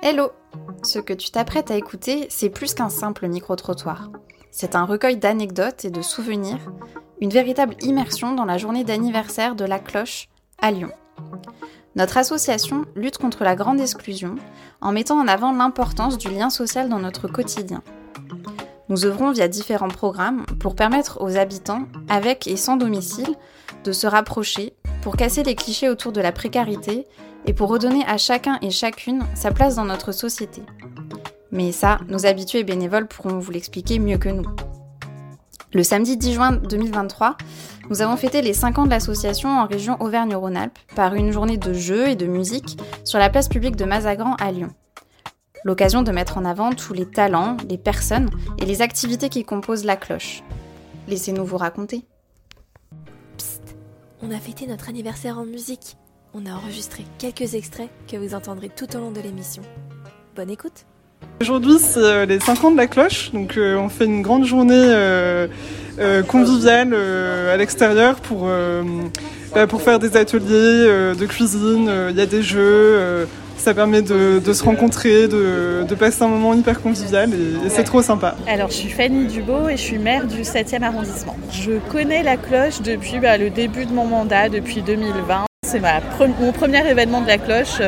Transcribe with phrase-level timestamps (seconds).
[0.00, 0.30] Hello
[0.84, 4.10] Ce que tu t'apprêtes à écouter, c'est plus qu'un simple micro-trottoir.
[4.52, 6.70] C'est un recueil d'anecdotes et de souvenirs,
[7.20, 10.28] une véritable immersion dans la journée d'anniversaire de la cloche
[10.62, 10.92] à Lyon.
[11.96, 14.36] Notre association lutte contre la grande exclusion
[14.80, 17.82] en mettant en avant l'importance du lien social dans notre quotidien.
[18.88, 23.34] Nous œuvrons via différents programmes pour permettre aux habitants, avec et sans domicile,
[23.82, 27.06] de se rapprocher, pour casser les clichés autour de la précarité
[27.46, 30.62] et pour redonner à chacun et chacune sa place dans notre société.
[31.50, 34.46] Mais ça, nos habitués bénévoles pourront vous l'expliquer mieux que nous.
[35.72, 37.36] Le samedi 10 juin 2023,
[37.90, 41.72] nous avons fêté les 5 ans de l'association en région Auvergne-Rhône-Alpes par une journée de
[41.72, 44.70] jeux et de musique sur la place publique de Mazagran à Lyon.
[45.64, 49.84] L'occasion de mettre en avant tous les talents, les personnes et les activités qui composent
[49.84, 50.42] la cloche.
[51.08, 52.06] Laissez-nous vous raconter.
[53.36, 53.76] Psst,
[54.22, 55.96] on a fêté notre anniversaire en musique.
[56.34, 59.62] On a enregistré quelques extraits que vous entendrez tout au long de l'émission.
[60.36, 60.84] Bonne écoute
[61.40, 64.44] Aujourd'hui, c'est euh, les 5 ans de la cloche, donc euh, on fait une grande
[64.44, 65.48] journée euh,
[66.28, 68.48] conviviale à l'extérieur pour,
[69.54, 74.52] bah, pour faire des ateliers de cuisine, il y a des jeux, ça permet de,
[74.52, 78.36] se rencontrer, de, passer un moment hyper convivial et, c'est trop sympa.
[78.46, 81.36] Alors je suis Fanny Dubo et je suis maire du 7e arrondissement.
[81.50, 85.47] Je connais la cloche depuis bah, le début de mon mandat, depuis 2020.
[85.68, 85.82] C'est
[86.40, 87.82] mon premier événement de la cloche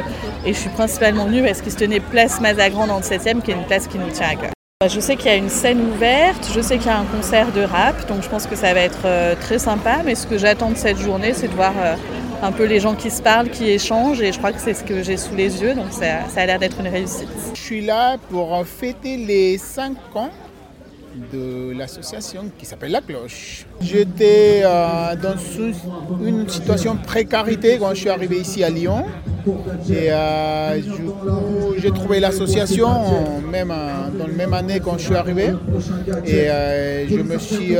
[0.44, 3.52] et je suis principalement venue parce qu'il se tenait place Mazagran dans le 7e, qui
[3.52, 4.50] est une place qui nous tient à cœur.
[4.86, 7.50] Je sais qu'il y a une scène ouverte, je sais qu'il y a un concert
[7.52, 10.02] de rap, donc je pense que ça va être euh, très sympa.
[10.04, 11.94] Mais ce que j'attends de cette journée, c'est de voir euh,
[12.42, 14.84] un peu les gens qui se parlent, qui échangent, et je crois que c'est ce
[14.84, 17.28] que j'ai sous les yeux, donc ça, ça a l'air d'être une réussite.
[17.54, 20.30] Je suis là pour fêter les 5 ans
[21.32, 23.66] de l'association qui s'appelle La Cloche.
[23.80, 25.36] J'étais euh, dans
[26.24, 29.04] une situation de précarité quand je suis arrivé ici à Lyon.
[29.88, 30.80] Et euh,
[31.78, 32.88] j'ai trouvé l'association
[33.50, 35.54] même euh, dans la même année quand je suis arrivé.
[36.26, 36.46] Et
[37.08, 37.76] je me suis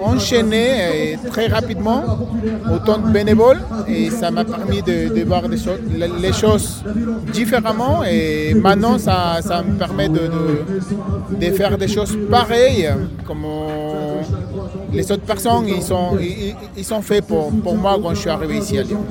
[0.00, 2.02] enchaîné très rapidement
[2.72, 3.60] autant de bénévoles.
[3.88, 6.82] Et ça m'a permis de, voir les choses
[7.32, 8.04] différemment.
[8.04, 10.30] Et maintenant, ça, me permet de,
[11.40, 12.88] de faire des choses pareilles,
[13.26, 13.44] comme
[14.92, 16.16] les autres personnes, ils sont,
[16.76, 19.04] ils, sont faits pour, pour moi quand je suis arrivé ici à Lyon.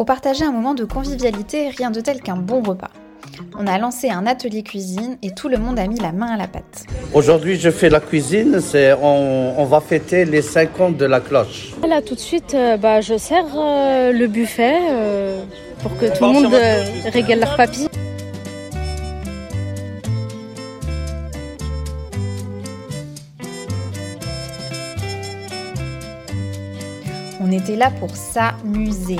[0.00, 2.88] Pour partager un moment de convivialité, rien de tel qu'un bon repas.
[3.58, 6.38] On a lancé un atelier cuisine et tout le monde a mis la main à
[6.38, 6.86] la pâte.
[7.12, 8.60] Aujourd'hui, je fais la cuisine.
[8.62, 11.74] C'est on, va fêter les 50 de la cloche.
[11.86, 15.44] Là, tout de suite, euh, bah, je sers euh, le buffet euh,
[15.82, 16.54] pour que tout le monde
[17.12, 17.86] régale leur papy.
[27.38, 29.18] On était là pour s'amuser.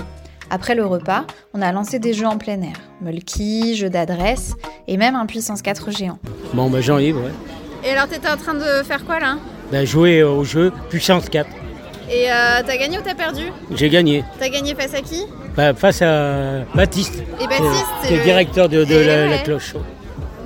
[0.50, 1.24] Après le repas,
[1.54, 2.74] on a lancé des jeux en plein air.
[3.00, 4.54] Mulky, jeux d'adresse
[4.88, 6.18] et même un puissance 4 géant.
[6.54, 7.30] Bon, bah Jean-Yves, ouais.
[7.84, 9.36] Et alors, t'étais en train de faire quoi là?
[9.70, 11.48] Bah jouer au jeu puissance 4.
[12.10, 13.52] Et euh, t'as gagné ou t'as perdu?
[13.76, 14.24] J'ai gagné.
[14.40, 15.24] T'as gagné face à qui?
[15.56, 17.22] Bah, Face à Baptiste.
[17.40, 19.74] Et Baptiste, c'est le directeur de, la, cloche.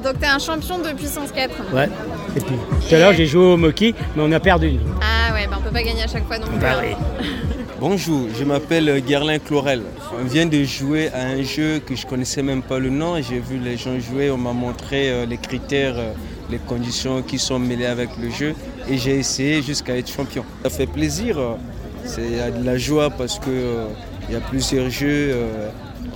[0.02, 1.88] Donc t'es un champion de puissance 4 Ouais.
[2.36, 2.54] Et puis
[2.88, 4.72] tout à l'heure j'ai joué au Moki, mais on a perdu.
[5.00, 6.58] Ah ouais, bah on peut pas gagner à chaque fois non plus.
[6.58, 7.24] Bah hein.
[7.86, 9.82] Bonjour, je m'appelle Guerlain Chlorel.
[10.18, 13.20] On vient de jouer à un jeu que je connaissais même pas le nom.
[13.20, 16.14] J'ai vu les gens jouer, on m'a montré euh, les critères, euh,
[16.48, 18.54] les conditions qui sont mêlées avec le jeu
[18.88, 20.46] et j'ai essayé jusqu'à être champion.
[20.62, 21.36] Ça fait plaisir,
[22.06, 25.36] c'est de la joie parce qu'il y a plusieurs jeux,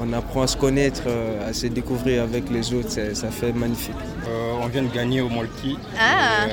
[0.01, 1.03] on apprend à se connaître,
[1.47, 3.95] à se découvrir avec les autres, ça fait magnifique.
[4.27, 5.77] Euh, on vient de gagner au Molki.
[6.01, 6.47] Ah.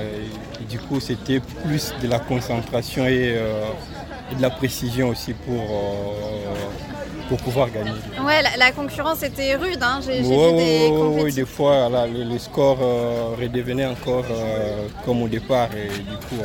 [0.70, 3.38] du coup, c'était plus de la concentration et
[4.32, 6.56] et de la précision aussi pour, euh,
[7.30, 7.92] pour pouvoir gagner.
[8.24, 10.00] Ouais, la, concurrence était rude, hein.
[10.06, 10.90] j'ai vu des
[11.24, 16.44] Oui, des fois les, scores euh, redevenaient encore euh, comme au départ et du coup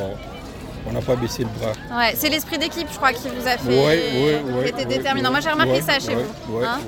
[0.87, 1.99] on n'a pas baissé le bras.
[1.99, 5.29] Ouais, c'est l'esprit d'équipe, je crois, qui vous a fait ouais, était déterminant.
[5.29, 6.57] Moi, j'ai remarqué ça chez vous.
[6.57, 6.79] Hein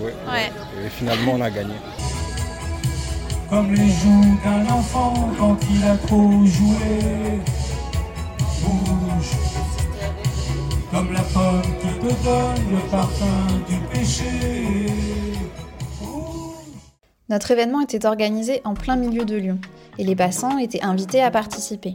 [0.83, 1.75] et finalement, on a gagné.
[3.51, 7.39] Comme les joues d'un enfant quand il a trop joué.
[11.03, 13.25] Comme la pomme qui te donne le parfum
[13.67, 14.23] du péché.
[17.29, 19.59] Notre événement était organisé en plein milieu de Lyon
[19.97, 21.93] et les passants étaient invités à participer.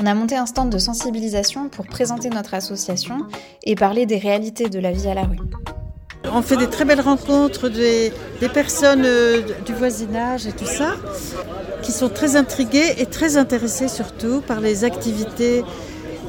[0.00, 3.26] On a monté un stand de sensibilisation pour présenter notre association
[3.64, 5.38] et parler des réalités de la vie à la rue.
[6.32, 10.94] On fait des très belles rencontres des, des personnes euh, du voisinage et tout ça,
[11.82, 15.64] qui sont très intriguées et très intéressées surtout par les activités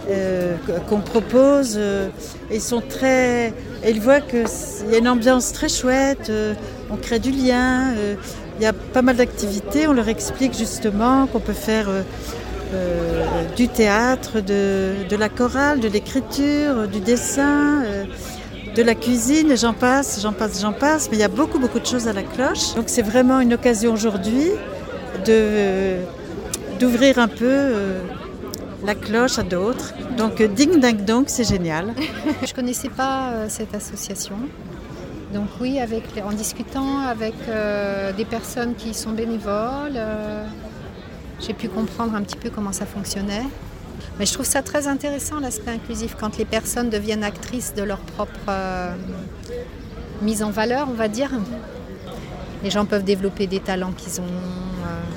[0.09, 0.55] euh,
[0.89, 1.75] qu'on propose.
[1.77, 2.09] euh,
[2.51, 3.53] Ils sont très,
[3.87, 4.45] ils voient qu'il
[4.91, 6.29] y a une ambiance très chouette.
[6.29, 6.53] euh,
[6.91, 7.93] On crée du lien.
[8.57, 9.87] Il y a pas mal d'activités.
[9.87, 11.87] On leur explique justement qu'on peut faire
[13.55, 17.83] du théâtre, de, la chorale, de l'écriture, du dessin.
[18.75, 21.79] de la cuisine, j'en passe, j'en passe, j'en passe, mais il y a beaucoup, beaucoup
[21.79, 22.75] de choses à la cloche.
[22.75, 24.51] Donc c'est vraiment une occasion aujourd'hui
[26.79, 27.73] d'ouvrir un peu
[28.83, 29.93] la cloche à d'autres.
[30.17, 31.93] Donc euh, Ding Dang Dong, c'est génial.
[32.45, 34.35] Je connaissais pas euh, cette association.
[35.33, 40.01] Donc oui, avec, en discutant avec euh, des personnes qui sont bénévoles,
[41.39, 43.45] j'ai pu comprendre un petit peu comment ça fonctionnait.
[44.17, 47.99] Mais je trouve ça très intéressant l'aspect inclusif quand les personnes deviennent actrices de leur
[47.99, 48.51] propre
[50.23, 51.29] mise en valeur, on va dire.
[52.63, 54.25] Les gens peuvent développer des talents qu'ils ont.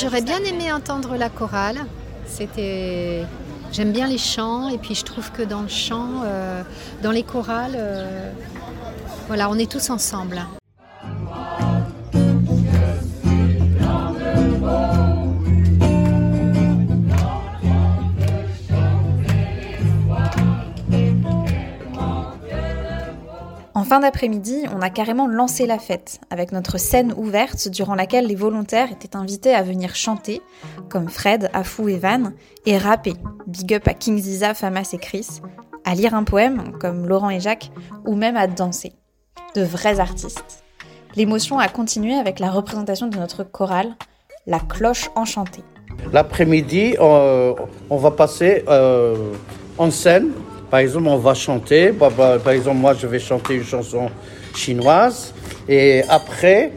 [0.01, 1.79] J'aurais bien aimé entendre la chorale.
[2.27, 3.25] C'était,
[3.73, 6.63] j'aime bien les chants et puis je trouve que dans le chant, euh,
[7.03, 8.31] dans les chorales, euh,
[9.27, 10.43] voilà, on est tous ensemble.
[23.93, 28.35] Fin d'après-midi, on a carrément lancé la fête, avec notre scène ouverte durant laquelle les
[28.35, 30.41] volontaires étaient invités à venir chanter,
[30.89, 32.33] comme Fred, Afou et Van,
[32.65, 33.13] et rapper,
[33.47, 35.27] big up à King Ziza, Famas et Chris,
[35.85, 37.71] à lire un poème, comme Laurent et Jacques,
[38.07, 38.95] ou même à danser.
[39.55, 40.65] De vrais artistes.
[41.15, 43.95] L'émotion a continué avec la représentation de notre chorale,
[44.47, 45.65] la cloche enchantée.
[46.11, 49.35] L'après-midi, on va passer euh,
[49.77, 50.31] en scène.
[50.73, 51.93] Par exemple, on va chanter.
[51.93, 54.09] Par, par- par exemple, moi, je vais chanter une chanson
[54.57, 55.35] chinoise.
[55.69, 56.73] Et après,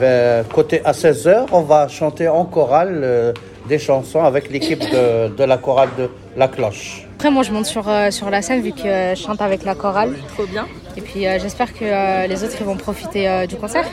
[0.00, 3.32] vers- côté à 16h, on va chanter en chorale euh,
[3.68, 7.06] des chansons avec l'équipe de, de la chorale de La Cloche.
[7.14, 9.62] Après, moi, je monte sur, euh, sur la scène vu que euh, je chante avec
[9.64, 10.14] la chorale.
[10.34, 10.66] Trop bien.
[10.96, 13.84] Et puis, euh, j'espère que euh, les autres ils vont profiter euh, du concert.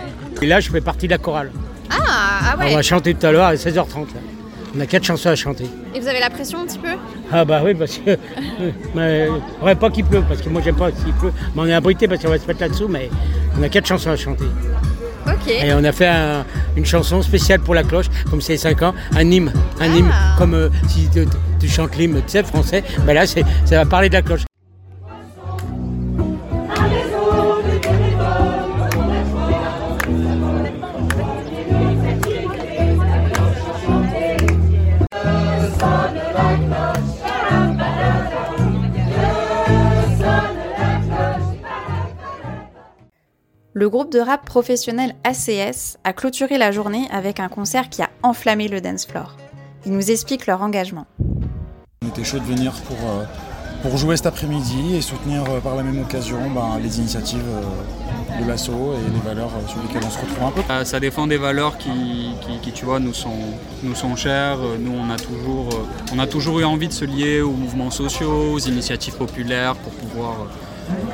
[0.41, 1.51] Et là, je fais partie de la chorale.
[1.91, 4.07] Ah, ah On va chanter tout à l'heure à 16h30.
[4.75, 5.65] On a quatre chansons à chanter.
[5.93, 6.89] Et vous avez la pression un petit peu
[7.31, 8.17] Ah bah oui, parce que...
[8.95, 9.27] mais,
[9.61, 11.31] ouais, pas qu'il pleut, parce que moi j'aime pas s'il pleut.
[11.55, 13.09] Mais on est abrité parce qu'on va se mettre là-dessous, mais
[13.57, 14.43] on a quatre chansons à chanter.
[15.27, 15.47] Ok.
[15.47, 16.45] Et on a fait un-
[16.75, 19.51] une chanson spéciale pour la cloche, comme c'est 5 ans, un hymne.
[19.79, 20.35] Un hymne, Ah.
[20.37, 21.25] comme euh, si tu,
[21.59, 22.83] tu chantes l'hymne, tu sais, français.
[23.07, 24.41] Ben là, c'est- ça va parler de la cloche.
[43.77, 48.09] Le groupe de rap professionnel ACS a clôturé la journée avec un concert qui a
[48.23, 49.35] enflammé le dance floor.
[49.85, 51.05] Ils nous expliquent leur engagement.
[52.01, 53.25] On était chaud de venir pour, euh,
[53.81, 58.41] pour jouer cet après-midi et soutenir euh, par la même occasion ben, les initiatives euh,
[58.41, 60.61] de l'assaut et les valeurs euh, sur lesquelles on se retrouve un peu.
[60.69, 61.89] Euh, Ça défend des valeurs qui,
[62.47, 63.35] qui, qui, tu vois, nous sont,
[63.83, 64.59] nous sont chères.
[64.79, 67.91] Nous, on a, toujours, euh, on a toujours eu envie de se lier aux mouvements
[67.91, 70.45] sociaux, aux initiatives populaires pour pouvoir euh,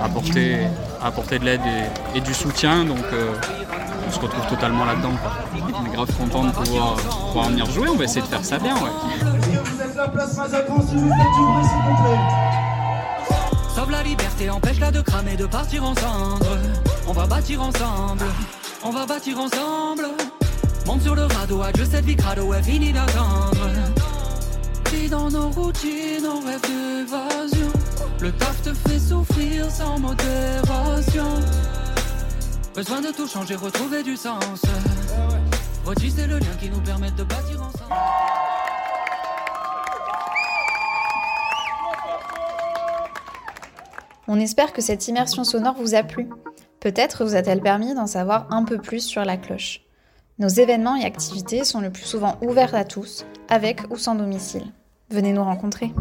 [0.01, 1.61] apporter, de l'aide
[2.15, 2.85] et, du soutien.
[2.85, 3.33] Donc, euh,
[4.07, 5.13] on se retrouve totalement là-dedans.
[5.53, 7.89] On est grave content de pouvoir, pouvoir venir jouer.
[7.89, 8.75] On va essayer de faire ça bien.
[13.75, 16.45] Sauve la liberté, empêche-la de cramer, de partir ensemble.
[17.07, 18.25] On va bâtir ensemble,
[18.83, 20.07] on va bâtir ensemble.
[20.85, 23.69] Monte sur le radeau, adieu cette vie crado, ouais, fini d'attendre.
[25.09, 26.80] Dans nos routines, on rêve d'évasion.
[28.21, 31.25] Le taf te fait souffrir sans modération.
[32.75, 34.61] Besoin de tout changer, retrouver du sens.
[35.83, 37.95] Retisser le lien qui nous permet de bâtir ensemble.
[44.27, 46.29] On espère que cette immersion sonore vous a plu.
[46.79, 49.81] Peut-être vous a-t-elle permis d'en savoir un peu plus sur la cloche.
[50.37, 54.71] Nos événements et activités sont le plus souvent ouverts à tous, avec ou sans domicile.
[55.09, 55.91] Venez nous rencontrer.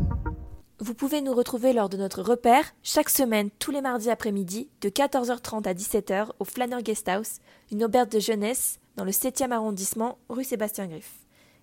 [0.82, 4.88] Vous pouvez nous retrouver lors de notre repère chaque semaine tous les mardis après-midi de
[4.88, 10.42] 14h30 à 17h au Flanner Guesthouse, une auberge de jeunesse dans le 7e arrondissement rue
[10.42, 11.12] Sébastien Griff.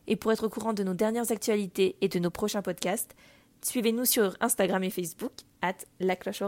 [0.06, 3.16] Et pour être au courant de nos dernières actualités et de nos prochains podcasts,
[3.64, 5.34] suivez-nous sur Instagram et Facebook
[5.64, 6.44] at La Cloche